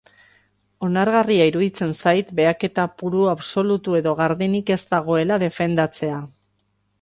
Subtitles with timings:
[0.85, 6.19] Onargarria iruditzen zait behaketa puru, absolutu edo gardenik ez dagoela defendatzea.